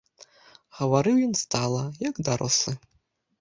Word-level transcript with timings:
Гаварыў 0.77 1.19
ён 1.27 1.33
стала, 1.43 1.83
як 2.09 2.23
дарослы. 2.31 2.73